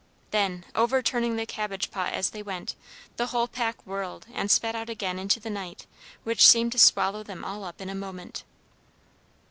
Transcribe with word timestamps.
Then, 0.31 0.65
overturning 0.73 1.35
the 1.35 1.45
cabbage 1.45 1.91
pot 1.91 2.11
as 2.13 2.31
they 2.31 2.41
went, 2.41 2.73
the 3.17 3.27
whole 3.27 3.47
pack 3.47 3.85
whirled, 3.85 4.25
and 4.33 4.49
sped 4.49 4.75
out 4.75 4.89
again 4.89 5.19
into 5.19 5.39
the 5.39 5.51
night, 5.51 5.85
which 6.23 6.47
seemed 6.47 6.71
to 6.71 6.79
swallow 6.79 7.21
them 7.21 7.45
up 7.45 7.51
all 7.51 7.73
in 7.77 7.87
a 7.87 7.93
moment. 7.93 8.43